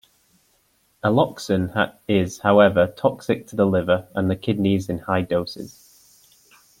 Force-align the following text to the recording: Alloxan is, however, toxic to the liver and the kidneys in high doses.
Alloxan 1.03 1.75
is, 2.07 2.39
however, 2.39 2.87
toxic 2.87 3.45
to 3.45 3.55
the 3.55 3.67
liver 3.67 4.07
and 4.15 4.31
the 4.31 4.35
kidneys 4.35 4.89
in 4.89 4.97
high 4.97 5.21
doses. 5.21 6.43